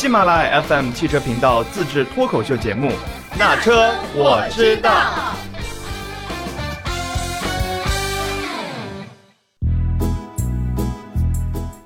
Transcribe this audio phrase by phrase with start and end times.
[0.00, 2.88] 喜马拉雅 FM 汽车频道自制脱口秀节目
[3.38, 4.90] 《那车我知道》。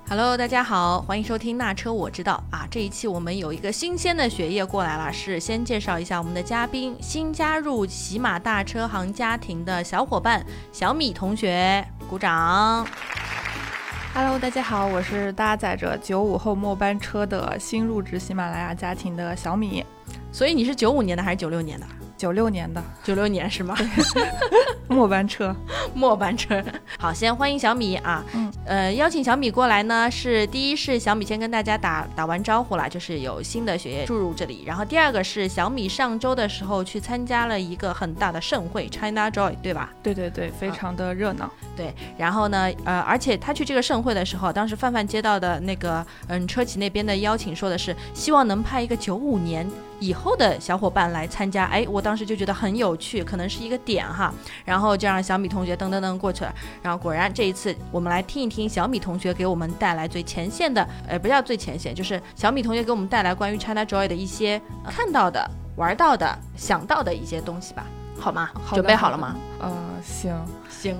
[0.07, 2.65] Hello，大家好，欢迎收听《那车我知道》啊！
[2.71, 10.41] 这一期我们有一个新鲜的血液过来了，是先介绍一下我们的嘉宾，新加入喜马大车行家庭的小伙伴
[10.71, 12.87] 小米同学，鼓掌。
[14.17, 19.83] Hello，大家好，我是搭载着九五后末班车的新入职喜马拉雅家庭的小米，
[20.31, 21.85] 所以你是九五年的还是九六年的？
[22.17, 23.75] 九六年的九六年是吗？
[24.87, 25.55] 末班车。
[25.93, 26.63] 末班车。
[26.99, 28.23] 好，先欢迎小米啊。
[28.33, 28.51] 嗯。
[28.65, 34.63] 呃，邀请小米过来呢，是第一是小米先跟大家打打完招呼了，就是有新的血液注入这里。
[34.65, 39.91] 然后第二个是小米上周的时候去参加了一个很大的盛会 China Joy，对吧？
[40.01, 41.51] 对对对，非常的热闹。
[41.75, 51.65] 对，然后呢，呃，而且他去这个盛会的时候，当时范范接到的那个嗯车企那边的邀请，说的是希望能派一个九五年以后的小伙伴来参加。
[51.65, 54.33] 哎，我当时就觉得很有趣，可能是一个点哈。
[54.63, 56.53] 然后就让小米同学噔噔噔过去了。
[56.81, 67.85] 然后果然这一次，我们来听一听小米同学给我们带来最前线的，呃，不叫最前线，就是小米同学给我们带来关于 China Joy 的一些、看到的、玩到的、想到的一些东西吧，
[68.19, 68.49] 好吗？
[68.69, 69.35] 准备好了吗？
[69.65, 70.95] 呃，行，行。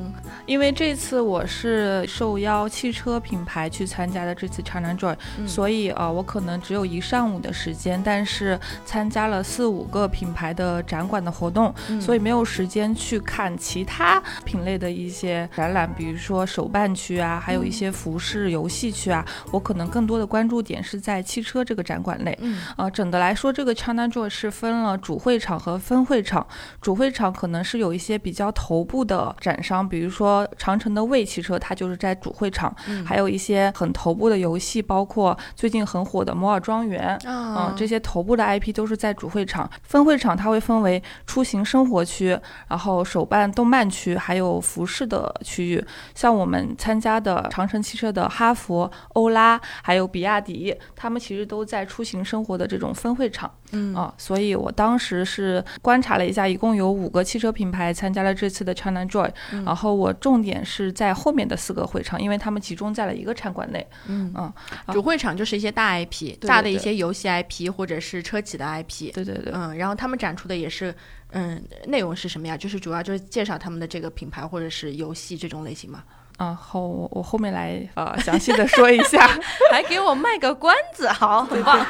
[0.48, 19.24] 因为这次我是受邀汽车品牌去参加的这次 China Joy，、嗯所以呃，我可能只有一上午的时间，但是参加了四五个品牌的展馆的活动，嗯所以没有时间去看其他品类的一些展览，比如说手办区啊，还有一些服饰、游戏区啊。
[19.52, 22.36] 我可能更多的关注点是在汽车这个展馆内。
[22.42, 26.46] 嗯呃，整的来说，这个 China Joy 是分了主会场和分会场。
[26.82, 37.10] 主会场可能是有一些比较头部的展商，比如说长城的魏汽车，它就是在主会场，嗯还有一些很头部的游戏，包括最近很火的摩尔庄园。
[37.26, 45.86] 啊嗯，这些头部的 IP 都是在主会场，分会场它会分为出行生活区，然后手办动漫区，还有服饰的区域。
[46.14, 53.52] 像我们参加的长城汽车的哈弗、欧拉，还有比亚迪，他们其实都在出行生活的这种分会场。
[53.72, 63.86] 嗯啊，所以我当时是观察了一下，一共有五个汽车品牌参加了这次的 China Joy，、嗯然后我重点是在后面的四个会场，因为他们集中在了一个场馆内。
[64.08, 64.54] 嗯啊
[64.94, 69.12] 主会场就是一些大 IP，对大的一些游戏 IP 或者是车企的 IP。
[69.14, 70.94] 对对对，嗯，然后他们展出的也是，
[71.32, 72.56] 嗯，内容是什么呀？
[72.56, 76.04] 就是主要就是介绍他们的这个品牌或者是游戏这种类型嘛。
[76.38, 79.26] 啊，后我我后面来呃详细的说一下。
[79.72, 81.86] 还给我卖个关子，好，很棒。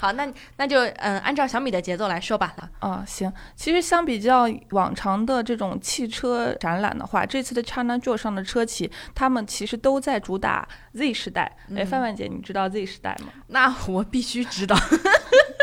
[0.00, 2.54] 好，那那就嗯，按照小米的节奏来说吧。
[2.80, 3.32] 啊，行。
[3.56, 11.56] 其实相比较往常的这种汽车展览的话，这次的 China Joy 上的车企，他们其实都在主打 Z 时代。
[11.76, 13.32] 哎、范范姐，你知道 Z 时代吗？
[13.48, 14.76] 那我必须知道。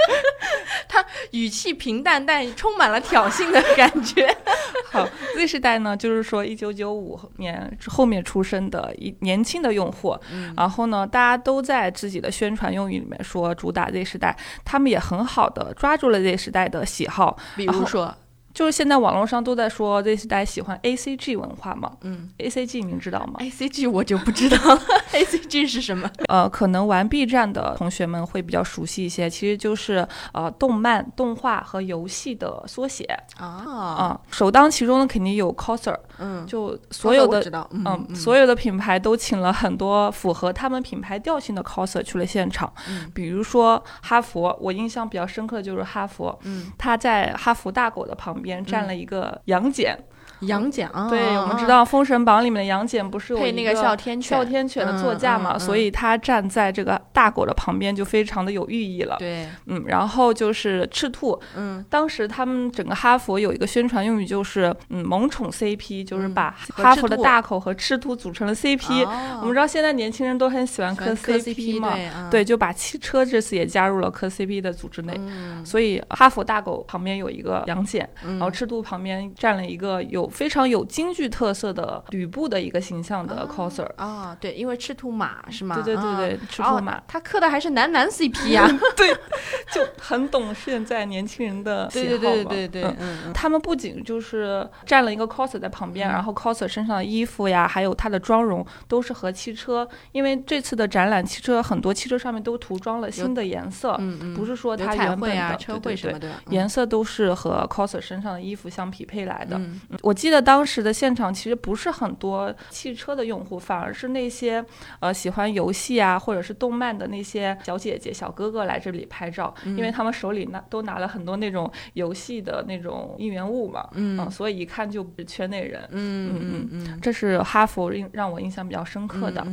[0.87, 4.27] 他语气平淡，但充满了挑衅的感觉。
[4.91, 10.53] 好，Z 时代呢，就是说一九九五年后面出生的一年轻的用户，嗯。
[10.57, 14.35] 然后呢，大家都在自己的宣传用语里面说主打 Z 时代，
[14.65, 18.13] 他们也很好的抓住了 Z 时代的喜好，比如说，
[18.53, 24.81] 就是现在网络上都在说 Z 时代喜欢 ACG 文化嘛嗯，ACG 您知道吗？，A C G 我就不知道了，
[25.13, 26.09] A C G 是什么？
[26.27, 33.03] 呃，可能玩 B 站的同学们会比较熟悉一些，其实就是呃动漫、动画和游戏的缩写
[33.37, 37.41] 啊，啊、首当其冲的肯定有 coser，嗯，就所有的
[37.71, 43.09] 嗯，所有的品牌都请了很多符合他们品牌调性的 coser 去了现场，嗯。
[43.13, 49.97] 比如说哈佛，我印象比较深刻的就是哈佛，嗯，他在哈佛大狗的旁边站了一个杨戬，
[50.41, 59.15] 杨戬啊，对我们知道《封神榜》里面的杨戬不是有那个哮天犬，哮天犬的座驾嘛，所以他站在这个大狗的旁边就非常的有寓意了。
[59.17, 69.07] 对，嗯，然后就是赤兔，嗯，当时他们整个哈佛有一个宣传用语，就是嗯萌宠 CP，就是嗯把哈佛的大狗和赤兔组成了 CP。
[69.39, 71.95] 我们知道道现在年轻人都很喜欢磕 CP 嘛，
[72.31, 75.13] 对就把汽车这次也加入了磕 CP 的组织内。
[75.17, 83.87] 嗯所以哈佛大狗旁边有一个杨戬，嗯然后赤兔旁边站了一个有非常有京剧特色的吕布的一个形象的 coser。
[83.97, 85.75] 啊，对，因为赤兔马是吗？
[85.75, 88.67] 对对对啊对，赤哦兔马、他刻的还是男男 CP 呀，
[89.71, 109.57] 就很懂现在年轻人的喜好对对对嘛对对，嗯嗯嗯他们不仅就是站了一个 coser 在旁边，嗯然后 coser 身上的衣服呀，还有他的妆容都是和汽车，因为这次的展览，汽车很多汽车上面都涂装了新的颜色，嗯嗯，不是说有彩它原本的啊、车对对对绘什么的，嗯颜色都是和 coser 身上的衣服相匹配来的。
[109.57, 114.63] 嗯我记得当时的现场其实不是很多汽车的用户，反而是那些
[114.99, 129.43] 呃喜欢游戏啊或者是动漫的那些小姐姐、小哥哥来这里拍照，因为他们手里拿都拿了很多那种游戏的那种应援物嘛，嗯，所以一看就不是圈内人，嗯嗯嗯，这是哈佛印让我印象比较深刻的。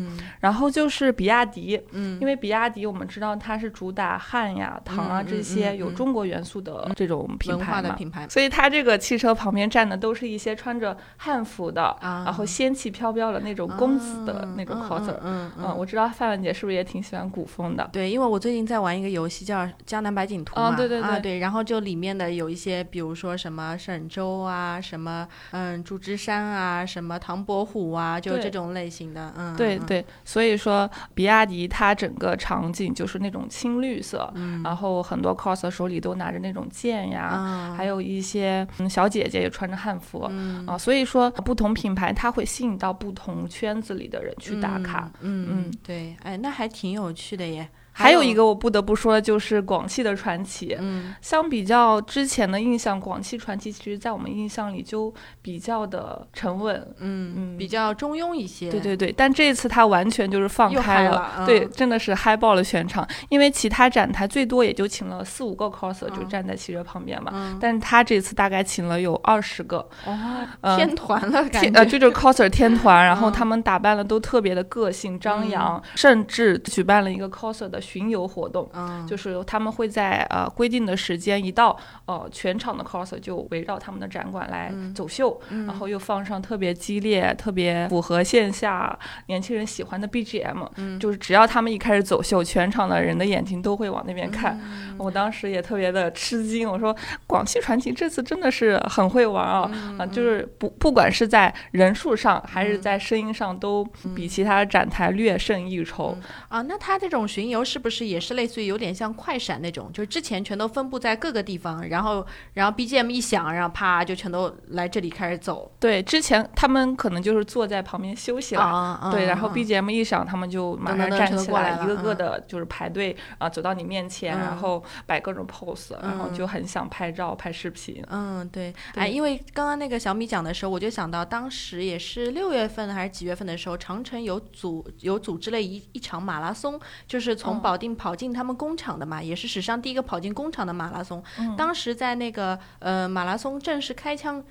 [0.41, 17.89] 然后就是比亚迪，嗯，因为比亚迪我们知道它是主打汉呀、唐啊这些有中国元素的这种品牌嘛，品牌，所以它这个汽车旁边站的都是一些穿着汉服的，然后仙气飘飘的那种公子的那种 coser，嗯嗯，我知道范文姐是不是也挺喜欢古风的？
[17.93, 34.33] 对，因为我最近在玩一个游戏叫《江南百景图》嘛，对对对对，然后就里面的有一些，比如说什么沈周啊，什么嗯祝枝山啊，什么唐伯虎啊，就这种类型的，嗯，对对，所以说比亚迪它整个场景就是那种青绿色，
[34.65, 40.31] 然后很多 coser 手里都拿着那种剑呀，还有一些小姐姐也穿着汉服
[40.67, 47.69] 啊，所以说不同品牌它会吸引到不同圈子里的人去打卡，嗯嗯，对，哎，那还挺有趣的耶。
[47.99, 55.13] 还有一个我不得不说的就是广汽的传奇，嗯，相比较之前的印象，广汽传奇其实在我们印象里就
[55.43, 58.71] 比较的沉稳，嗯嗯，比较中庸一些。
[58.71, 63.07] 对对对，但这一次它完全就是放开了，对，真的是嗨爆了全场。
[63.31, 77.83] 因为其他展台最多也就请了四五个 coser 就站在汽车旁边嘛，但是他这次大概请了有二十个，哦，天团了，天呃，就是 coser 天团，然后他们打扮的都特别的个性张扬，甚至举办了一个 coser 的。
[77.89, 78.69] 巡游活动，
[79.09, 81.75] 就是他们会在呃规定的时间一到，
[82.05, 88.97] 呃全场的 coser 就围绕他们的展馆来走秀，然后又放上特别激烈、特别符合线下
[89.29, 94.61] 年轻人喜欢的 BGM，就是只要他们一开始走秀，全场的人的眼睛都会往那边看。
[94.99, 96.95] 我当时也特别的吃惊，我说
[97.27, 103.83] 广汽传祺这次真的是很会玩啊，啊就是不不管是在人数上还是在声音上，都
[104.15, 106.15] 比其他展台略胜一筹
[106.49, 106.61] 啊。
[106.61, 107.78] 那他这种巡游是？
[107.79, 109.89] 是不是也是类似于有点像快闪那种？
[109.93, 115.71] 就是之前全都分布在各个地方，然后然后 BGM 一响，然后啪就全都来这里开始走。
[115.79, 128.03] 对，之前他们可能就是坐在旁边休息了，对，然后 BGM 一响，他们就马上站起来，一个个的就是排队啊，走到你面前，然后摆各种 pose，然后就很想拍照拍视频。
[128.11, 136.77] 嗯，对，哎，因为刚刚那个小米讲的时候，我就想到当时也是六月份还是几月份的时候，长城有组有组织了一一场马拉松，
[137.07, 137.57] 就是从。
[137.59, 141.23] 保定跑进他们工厂的嘛，也是史上第一个跑进工厂的马拉松。
[141.57, 144.43] 当时在那个呃马拉松正式开枪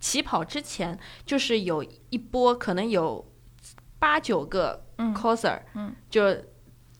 [0.00, 3.24] 起跑之前，就是有一波可能有
[3.98, 5.60] 八九个 coser，
[6.08, 6.34] 就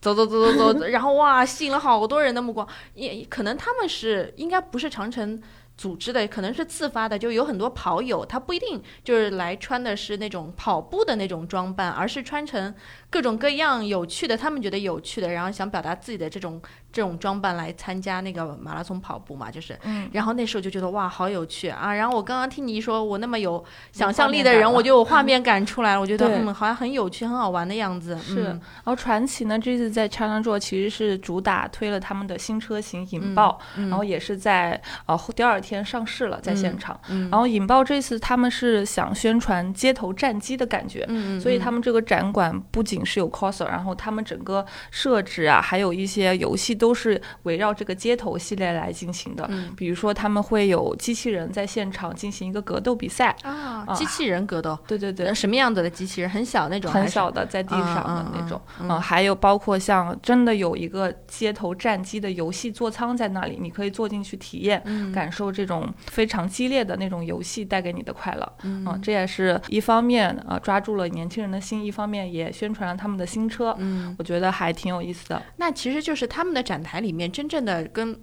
[0.00, 2.66] 走走走走 走，然后哇吸引了好多人的目光。
[2.94, 5.42] 也可能他们是应该不是长城。
[5.78, 12.74] 组织的可能是自发的，就有很多跑友，他不一定就是来穿的是那种跑步的那种装扮，而是穿成
[13.16, 16.60] 各种各样有趣的，他们觉得有趣的，然后想表达自己的这种
[16.92, 20.08] 这种装扮来参加那个马拉松跑步嘛，就是，嗯。
[20.12, 21.94] 然后那时候就觉得哇，好有趣啊！
[21.94, 28.18] 然后我刚刚听你一说，我那么有想象力的人，我就有画面感出来了，我觉得嗯，好像很有趣、很好玩的样子。
[28.18, 35.60] 是，然后传奇呢，这次在 China 做其实是主打推了他们的新车型引爆，然后也是在呃第二。
[35.60, 41.08] 天上市了，在现场，然后引爆这次他们是想宣传街头战机的感觉，
[41.40, 49.48] 所以他们这个展馆不仅是有 coser，然后他们整个设置啊，还有一些游戏都是围绕这个街头系列来进行的。
[49.74, 56.28] 比如说他们会有机器人在现场进行一个格斗比赛啊，机器人格斗，对对对，什么样子的机器人？
[56.28, 64.82] 很小那种，很小的在地上的那种，嗯，还有包括像真的有一个街头战机的游戏座舱在那里，你可以坐进去体验，
[65.14, 65.46] 感受。
[65.56, 75.42] 这种非常激烈的那种游戏带给你的快乐，嗯，这也是一方面啊抓住了年轻人的心，一方面也宣传了他们的新车，嗯，我觉得还挺有意思的。
[75.56, 78.18] 那其实就是他们的展台里面真正的跟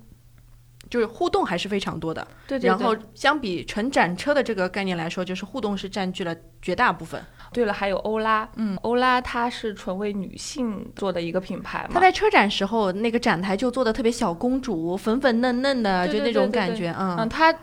[0.90, 2.60] 就是互动还是非常多的，对。
[2.60, 7.24] 然后相比纯展车的这个概念来说，就是互动是占据了绝大部分。
[7.52, 11.92] 对了，还有欧拉，嗯，欧拉它是纯为女性做的一个品牌嘛。
[11.94, 17.54] 它在车展时候那个展台就做的特别小公主，粉粉嫩嫩的，就那种感觉，嗯，它。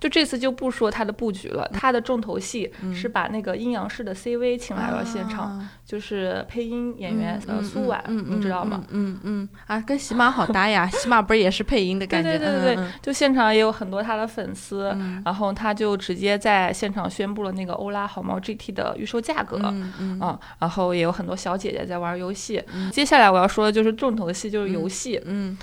[0.00, 8.84] 就这次就不说他的布局了，他的重头戏是把那个阴阳师的 CV 请来了现场，就是配音演员呃苏婉，你知道吗？
[8.90, 12.38] 嗯嗯啊，跟喜马好搭呀，喜马不是也是配音的感觉？
[12.38, 14.94] 对对对对，就现场也有很多他的粉丝，
[15.24, 19.58] 然后他就直接在现场宣布了那个欧拉好猫 GT 的预售价格，
[19.98, 22.62] 嗯啊，然后也有很多小姐姐在玩游戏。
[22.92, 25.56] 接下来我要说的就是重头戏，就是游戏，嗯。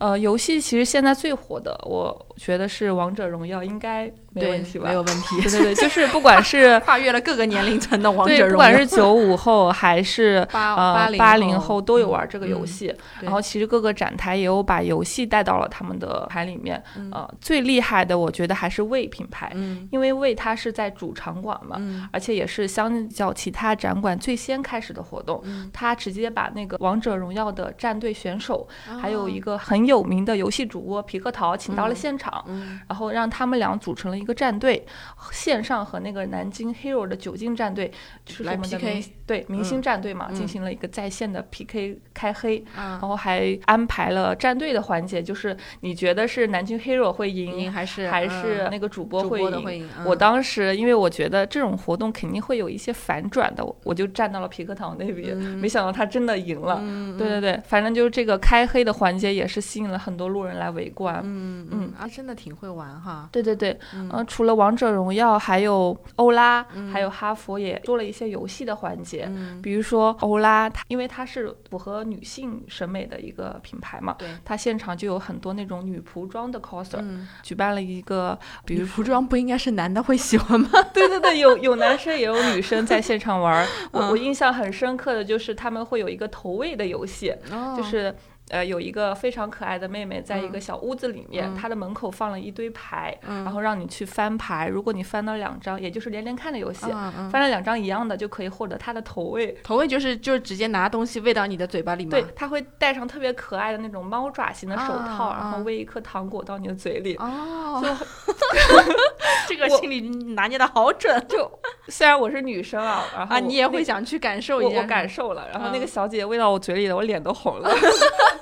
[0.00, 4.88] 呃，游戏其实现在最火的，我觉得是王者荣耀，应该没问题吧？
[4.88, 5.40] 没有问题。
[5.42, 12.86] 对对对，就是不管是 跨越了各个年龄层的王者，荣耀，不管是 九五后还是八呃八零后都有玩这个游嗯戏，
[13.18, 16.82] 对然后其实各个展台也有把游戏带到了他们的牌里面。
[17.12, 28.66] 呃，最厉害的我觉得还是魏品牌，嗯因为魏它是在主场馆嘛，嗯而且也是相较其他展馆最先开始的活动，嗯它直接把那个王者荣耀的战队选手，
[29.00, 32.44] 还有一个个很有名的游戏主播皮克桃请到了嗯现场。
[32.46, 34.84] 嗯然后让他们俩组成了一个战队，
[35.32, 37.90] 线上和那个南京 Hero 的九进战队，
[38.24, 49.88] 就是来我们的 PK 明对明星战队嘛，嗯进行了一个在线的 PK 开黑，啊然后还安排了战队的环节，就是你觉得是南京 Hero 会赢，赢还是还嗯是那个主播会赢？
[50.04, 56.78] 我嗯当时因为我觉得这种活动肯定会有一些反转的，我就站到了皮克堂那边，没想到他真的赢了。
[56.82, 61.20] 嗯对对对，反正就是这个开黑的环节也是吸引了很多路人来围观。
[61.24, 63.28] 嗯嗯嗯啊，真的挺会玩哈。
[63.32, 69.24] 对对对，嗯呃，除了王者荣耀，还有欧拉，嗯还有哈佛也做了一些游戏的环节。
[69.28, 80.68] 嗯，比如说欧拉，它因为它是符合女性审美的一个品牌嘛，对，它现场就有很多那种女仆装的 coser，、嗯，举办了一个，比如服 装不应该是男的会喜欢吗？
[80.92, 83.66] 对对对，有有男生也有女生在现场玩儿。
[83.92, 88.14] 我我嗯印象很深刻的就是他们会有一个投喂的游戏，哦就是。
[88.50, 94.68] 呃，有一个非常可爱的妹妹，在一个嗯小屋子里面，嗯她的门口放了一堆牌，嗯然后让你去翻牌。
[94.68, 96.86] 如果你翻到两张，也就是连连看的游戏，
[97.30, 99.56] 翻了两张一样的，就可以获得她的投喂。
[99.62, 102.10] 投喂就是就是直接拿东西喂到你的嘴巴里吗？
[102.10, 107.16] 对，她会戴上特别可爱的那种猫爪型的手套，然后喂一颗糖果到你的嘴里。
[107.16, 107.88] 哦，就
[109.48, 110.00] 这个心理
[110.34, 111.50] 拿捏的好准就
[111.88, 113.40] 虽然我是女生啊，然后啊！
[113.40, 117.70] 你也会想去感受一下，我我感受了，然后那个嗯小姐姐喂到我嘴里了，我脸都红了。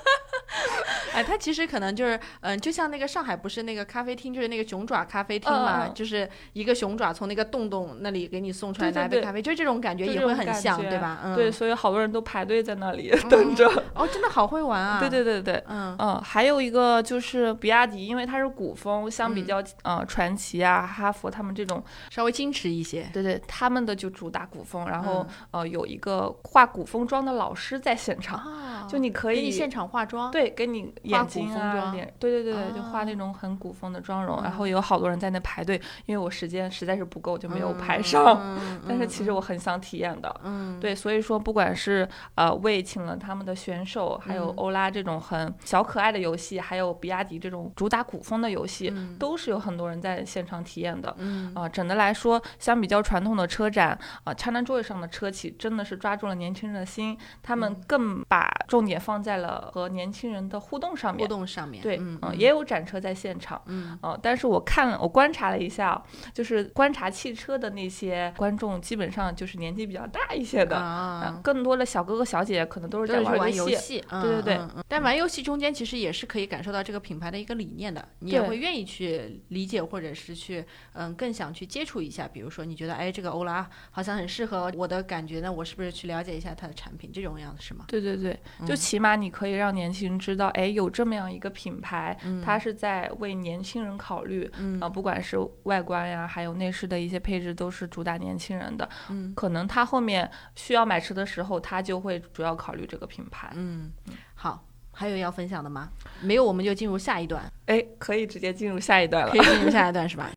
[1.19, 11.19] 哎，它其实可能就是，嗯，就像那个上海不是那个咖啡厅，就是那个熊爪咖啡厅嘛，就是一个熊爪从那个洞洞那里给你送出来拿一杯咖啡，就这种感觉也会很像，对吧？
[11.23, 13.67] 嗯，对，所以好多人都排队在那里等着。
[13.93, 14.99] 哦，真的好会玩啊！
[14.99, 15.61] 对对对对。
[15.67, 23.09] 嗯嗯，还有一个就是比亚迪，因为它是古风，相比嗯较呃传奇啊、哈佛他们这种，稍微矜持一些。
[23.11, 38.39] 对对，他们的就主打古风，然后、嗯呃有一个画古风妆的老师在现场，啊就你可以给你现场化妆，对，给你眼古睛啊脸，对对对对，就画啊那种很古风的妆容，然嗯后有好多人在那排队，因为我时间实在是不够，就没有排嗯上。
[38.59, 51.15] 嗯但是其实我很想体验的，嗯，对，所以说不管是呃为请了他们的选手，还有嗯欧拉这种很小可爱的游戏，还有比亚迪这种主打古风的游戏，嗯都是有很多人在现场体验的。
[51.17, 61.25] 嗯啊、整的来说，相比较传统的车展，啊、China Joy 上的车企真的是抓住了年轻人的心，他们嗯更把重点放在了和年轻人的互动上面。
[61.25, 61.29] 互。
[61.29, 63.95] 动上面，对，嗯呃也有展车在现场，嗯。
[64.01, 66.03] 呃，但是我看我观察了一下，
[66.33, 74.59] 就是观察汽车的那些观众，基本上就是年纪比较大一些的，更多的小哥哥小姐姐可能都是在玩游游戏，对对对。
[74.87, 82.27] 但玩游戏中间其实也是可以感受到这个品牌的一个理念的，你也会愿意去理解，或者是去嗯更想去接触一下。
[82.27, 87.85] 比如说你觉得哎这个欧拉好像很适合我的感觉呢，我是不是去了解一下它的产品这种样子是吗？
[87.87, 88.33] 对对对，
[88.65, 98.87] 就嗯起码你可以让年轻人知道，哎，有这么样一个品牌，嗯它是在为年轻人考虑，嗯啊、不管是外观呀，还有内饰的一些配置，都是主打年轻人的。
[99.09, 103.51] 嗯可能他后面需要买车的时候，他就会主要考虑这个品牌。
[103.55, 103.91] 嗯，
[104.33, 105.89] 好，还有要分享的吗？
[106.21, 107.43] 没有，我们就进入下一段。
[107.65, 109.41] 哎，可以直接进入下一段了可以。
[109.41, 110.31] 进入下一段 是吧？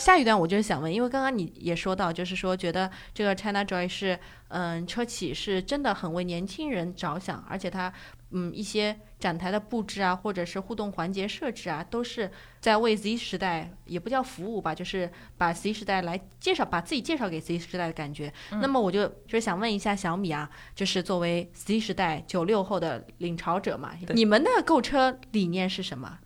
[0.00, 7.92] 下一段我就是想问，因为刚刚你也说到，就是说觉得这个 China Joy 是，嗯，车企是真的很为年轻人着想，而且它，
[8.30, 12.30] 嗯，一些展台的布置啊，或者是互动环节设置啊，都是
[12.60, 18.32] 在为 Z 时代，也不叫服务吧，就是把 Z 时代来介绍，把自己介绍给 Z 时代的感觉。
[18.50, 26.18] 那么我就就是想问一下小米啊，就是作为 Z 时代九六后的领潮者嘛，你们的购车理念是什么？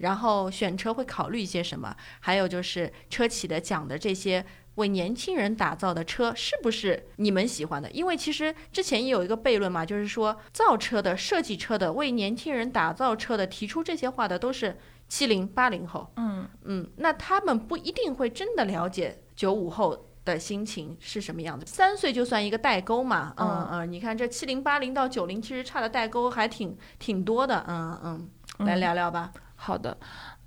[0.00, 1.96] 然后选车会考虑一些什么？
[2.20, 7.90] 还有就是车企的讲的这些为年轻人打造的车，是不是你们喜欢的？
[7.90, 14.78] 因为其实之前也有一个悖论嘛，就是说造车的、设计车的、为年轻人打造车的，提出这些话的都是
[15.08, 16.12] 七零八零后。
[16.16, 20.06] 嗯，嗯，那他们不一定会真的了解九五后。
[20.22, 21.64] 的心情是什么样子？
[21.64, 29.32] 三岁就算一个代沟嘛，嗯嗯嗯，你看这七零八零到九零，其实差的代沟还挺挺多的，嗯嗯，来嗯聊聊吧。
[29.62, 29.94] 好的，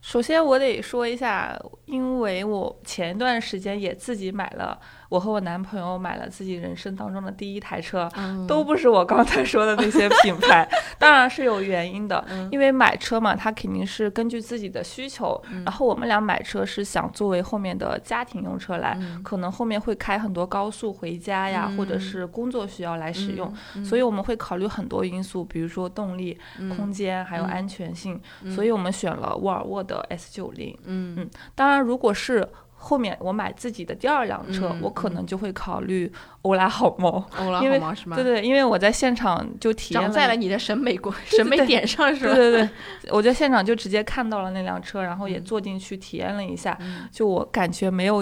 [0.02, 1.56] 首先我得说一下，
[1.86, 4.80] 因为我前段时间也自己买了
[5.14, 10.68] 我和我男朋友买了自己人生当中的第一台车，嗯都不是我刚才说的那些品牌，
[10.98, 12.26] 当然是有原因的。
[12.30, 15.40] 嗯因为买车嘛，它肯定是根据自己的需求。
[15.52, 23.54] 嗯然后我们俩买车是想作为后面的家庭用车来，嗯可能后面会开很多高速回家呀，嗯或者是工作需要来使用。
[23.76, 26.36] 嗯所以我们会考虑很多因素，比如说动力、
[26.76, 28.20] 空间，还有嗯安全性。
[28.56, 30.76] 所以我们选了沃尔沃的 S 九零。
[30.86, 32.48] 嗯嗯，当然，如果是
[32.86, 36.12] 后面我买自己的第二辆车，嗯我可能就会考虑
[36.42, 37.24] 欧拉好猫。
[37.40, 37.94] 欧为好猫？
[37.96, 38.16] 是吗？
[38.18, 42.36] 对对，因为我在现场就体验长在了你的审美观 审美点上是吧？
[42.36, 42.62] 对对
[43.02, 48.22] 对，我在现场就直接看到了那辆车，然后也嗯坐进去体验了一下，嗯就我感觉没有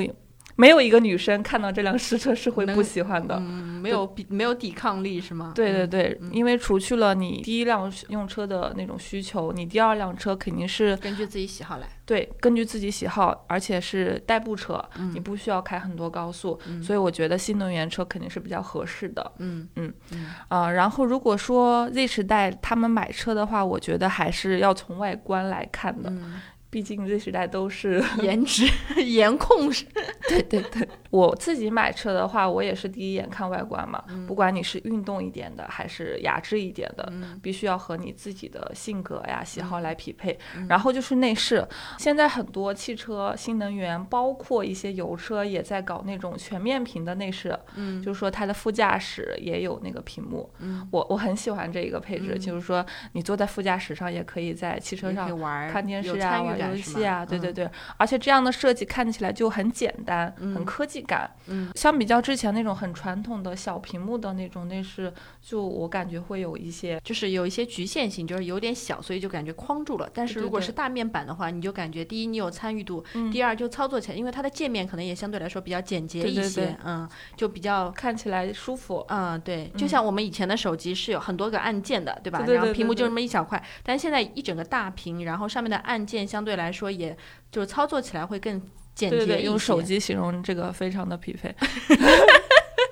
[0.61, 3.35] 没有一个女生看到这辆试车是会不喜欢的。
[3.39, 5.53] 嗯，没有比没有抵抗力是吗？
[5.55, 11.87] 对对对，嗯因为除去了你第一辆用车的那种需求，你第二辆车肯定是根据自己喜好来。
[12.05, 19.31] 对根据自己喜好，而且是代步车，嗯你不需要开很多高速，嗯所以我觉得新能源车肯定是比较合适的。
[19.39, 26.41] 嗯嗯嗯啊、然后如果说 Z 时代他们买车的话，我觉得还是要从外观来看的，嗯，
[26.71, 28.65] 毕竟 Z 时代都是 颜值
[29.03, 29.85] 颜控是
[30.27, 40.39] 对对对，我自己买车的话，我也是第一眼看外观嘛，嗯不管你是运动一点的还是雅致一点的，嗯必须要和你自己的性格呀、喜好来匹配。
[40.55, 50.49] 嗯然后就是内饰，现在很多汽车新能源，包括一些油车也在搞那种全面屏的内饰，嗯就是说它的副驾驶也有那个屏幕。
[50.59, 61.29] 嗯，我我很喜欢这一个配置，嗯就是说你坐在副驾驶上也可以在汽车上玩看电视啊、玩游戏啊，对对嗯对，而且这样的设计看起来就很简单，很嗯科技感。
[61.47, 70.09] 嗯相比较之前那种很传统的小屏幕的那种内饰，就我感觉会有一些，就是有一些局限性，就是有点小，所以就感觉框住了。
[70.13, 77.91] 但是如果是大面板的话，你就感觉第一你有参与度，嗯第二就操作起来，因为它的界面可能也相对来说比较简洁一些，嗯，就比较。
[77.91, 79.05] 看起来舒服。
[79.09, 82.43] 嗯，对，就嗯像我们以前的手机是有很多个按键的，对吧？
[82.47, 87.15] 然后屏幕就对对这么一小块，但现在一整个大屏，然后上面的按键相对来说也
[87.51, 88.59] 就是操作起来会更
[88.93, 89.17] 简洁。
[89.17, 91.53] 对对对，用手机形容这个非常的匹配。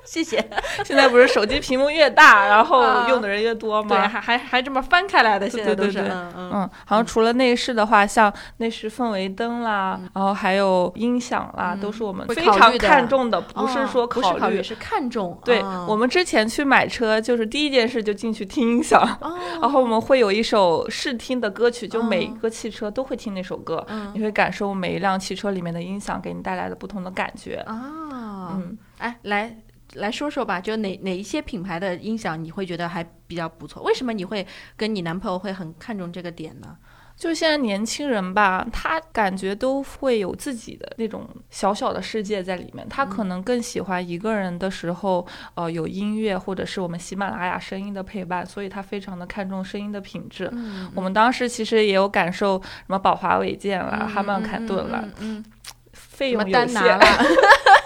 [0.09, 0.43] 谢谢。
[0.83, 5.99] 现在不是手机屏幕越大，然后啊用的人越多吗对，还还还这么翻开来的，现在都是，
[6.35, 14.63] 嗯好像除了内饰的话，像内饰氛围灯啦，然后还有音响啦，嗯都是我们非常看重的，不是哦说考虑。
[14.63, 15.39] 是看重。
[15.45, 27.55] 对哦我们之前去买车，就是第一件事就进去听音响，哦，然后我们会有一首试听的歌曲，就每一个汽车都会听那首歌，嗯你会感受每一辆汽车里面的音响给你带来的不同的感觉。
[27.67, 29.55] 啊，嗯，哎，来
[29.93, 33.81] 来说说吧，就哪哪一些品牌的音响你会觉得还比较不错？
[33.83, 36.77] 为什么你会跟你男朋友会很看重这个点呢？
[37.17, 42.87] 就现在年轻人吧，他感觉都会有自己的那种小小的世界在里面。
[42.87, 50.47] 他可能更喜欢一个人的时候，呃，有音乐或者是我们喜马拉雅声音的陪伴，所以他非常的看重声音的品质。
[50.53, 55.43] 嗯我们当时其实也有感受，什么宝华韦健啦、哈曼凯顿啦，嗯，
[55.91, 56.81] 费用有限。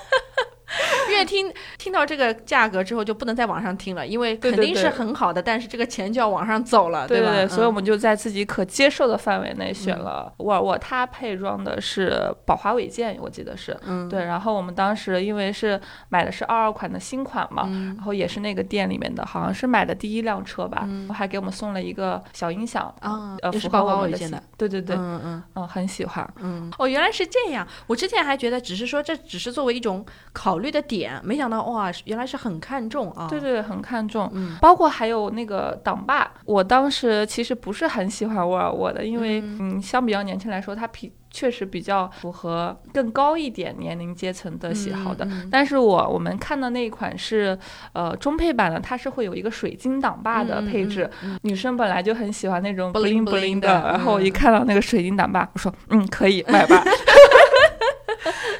[1.26, 7.08] 听听到这个价格之后，就不能在网上听了，因为肯定是很好的，但是这个钱就要往上走了，吧？
[7.08, 13.78] 对对，所以我嗯们就在自己可接受的范围内选了沃尔沃，它配装的是宝华韦健，我记得是。
[13.86, 26.34] 嗯对，然后我们当时因为是买的是二二款的新款嘛，嗯然后也是那个店里面的，好像是买的第一辆车吧，嗯还给我们送了一个小音响，啊，呃，也是宝符合我们的喜华韦健的，对对对，嗯嗯嗯，很喜欢。
[26.40, 27.68] 嗯，哦，原来是这样。
[27.88, 33.28] 我之前还觉得只是说这只是作为一种考虑的点，没想到哇，原来是很看重啊。
[33.30, 34.30] 对对，很看重。
[34.34, 45.28] 嗯包括还有那个挡把，我当时其实不是很喜欢沃尔沃的，因为嗯相比较年轻来说，它比确实比较符合更高一点年龄阶层的喜好的。
[45.52, 47.58] 但是我我们看的那一款是
[47.94, 51.10] 呃中配版的，它是会有一个水晶挡把的配置。
[51.42, 56.84] 女生本来就很喜欢那种 bling bling 的然后我一嗯看到那个水晶挡把，我说嗯可以买吧。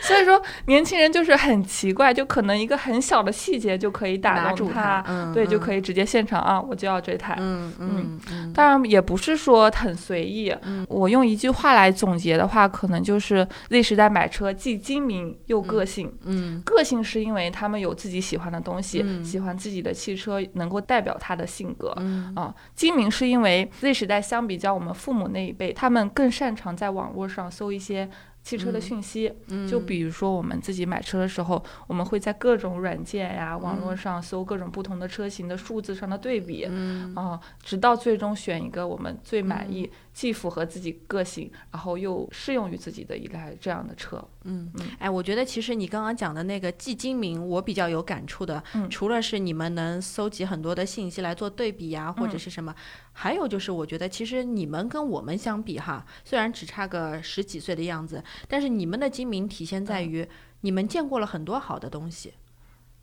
[0.04, 5.64] 所以说，年轻人就是很奇怪，就可能一个很小的细节就可以拿打住动他，嗯对，就。
[5.64, 7.38] 可以直接现场啊，我就要这台。
[7.40, 16.14] 嗯嗯嗯，当然也不是说很随意，嗯我用一句话来总结的话，可能就是 Z 时代买车既精明又个性。
[16.26, 21.94] 嗯个性是因为他们有自己喜欢的东西，嗯喜欢自己的汽车，能够代表他的性格。
[21.96, 28.10] 嗯啊，精明是因为 Z 时代相比较我们父母那一辈，他们更擅长在网络上搜一些
[28.44, 28.82] 汽车的嗯。
[28.82, 29.34] 讯息。
[29.48, 29.68] 嗯。
[29.68, 33.98] 就比如说我们自己买车的时候，我们会在各种软件呀、网络嗯。
[33.98, 37.16] 上搜各种不同的车型的数字上的对比，嗯。
[37.16, 39.74] 啊、直到最终选一个我们最满嗯。
[39.74, 44.24] 意、既符合自己个性，然后又适用于自己的一台这样的车。
[44.44, 48.64] 嗯嗯，哎，我觉得其实你刚刚讲的那个既精明，我比较有感触的。
[48.76, 52.76] 嗯除了是你们能搜集很多的信息来做对比呀、或者嗯是什么，
[53.14, 60.30] 还有就是我觉得其实你们跟我们相比哈，虽然只差个十几岁的样子，但是你们的精明体现在嗯于
[60.62, 62.34] 你们见过了很多好的东西。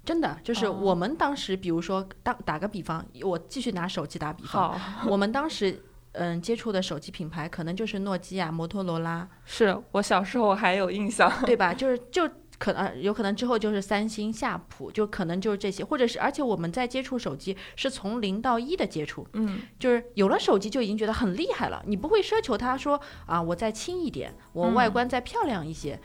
[0.02, 11.30] 真的，就是哦我们当时，比如说，当打个比方，我继续拿手机打比方，我们当时嗯接触的手机品牌可能就是诺基亚、摩托罗拉，是我小时候还有印象。
[11.46, 11.72] 对吧？
[11.74, 25.98] 就是就可能有可能之后就是三星、夏普，就可能就是这些，或者是而且我们在接触手机是从零到一的接触，嗯，就是有了手机就已经觉得很厉害了，你不会奢求它说啊我再轻一点，我外嗯观再漂亮一些，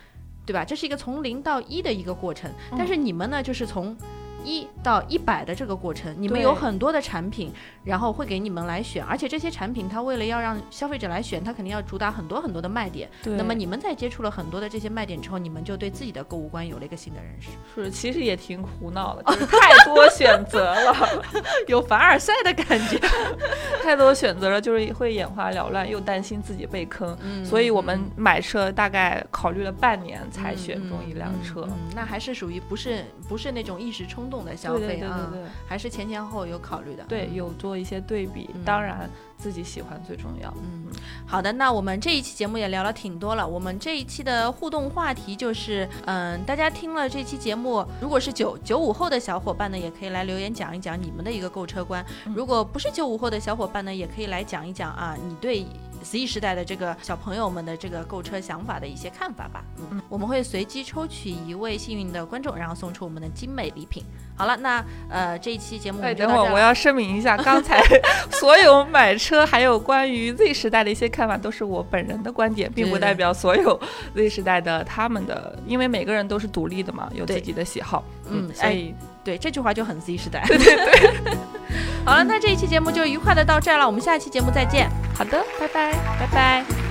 [0.45, 0.63] 对吧？
[0.63, 3.97] 这是一个从零到一的一个过程，但嗯是你们呢就是从。
[4.45, 7.51] 一到一百的这个过程，你们有很多的产品，
[7.83, 13.09] 然后会给你们来选，而且这些产品它为了要让消费者来选，它肯定要主打很多很多的卖点。
[13.23, 13.35] 对。
[13.35, 20.95] 那么你们在接触了很多的这些卖点之后，你们就对自己的购物观有了一个新的认识，是其实也挺苦恼的，就是太多选择了，
[21.67, 22.99] 有凡尔赛的感觉。
[23.83, 27.15] 太多选择了，就是会眼花缭乱，又担心自己被坑。
[27.23, 31.61] 嗯所以我们买车大概考虑了半年才选中一辆车。
[31.61, 35.31] 嗯嗯嗯那还是属于不是不是那种一时冲动的消费啊，
[35.67, 37.03] 还是前前后后有考虑的。
[37.03, 40.51] 对，有做一些对比，嗯当然自己喜欢最重要。
[40.57, 40.87] 嗯，
[41.25, 43.47] 好的，那我们这一期节目也聊了挺多了。
[43.47, 55.65] 我们这一期的互动话题就是，嗯，大家听了这期节目，如果是九九五后的小伙伴呢，也可以来留言讲一讲你们的一个购车观；嗯如果不是九五后的小伙伴呢，也可以来讲一讲啊，你对
[56.05, 59.63] Z 时代的这个小朋友们的这个购车想法的一些看法吧。
[59.77, 64.03] 嗯嗯，我们会随机抽取一位幸运的观众，然后送出我们的精美礼品。
[64.37, 67.81] 好了，那呃这一期节目等会儿我要声明一下，刚才
[68.31, 73.79] 所有买车还有关于 Z 时代的一些看法，都是我本人的观点，并不代表所有
[74.13, 78.03] Z 时代的他们的，因为每个人都是独立的嘛，有自己的喜好。
[78.29, 80.43] 嗯哎所以对，这句话就很 Z 时代。
[80.47, 81.37] 对对对。
[82.05, 84.87] 好了，那这一期节目就愉快的到这儿了，我们下期节目再见，
[85.17, 85.91] 好的，拜拜。
[86.19, 86.84] 拜拜。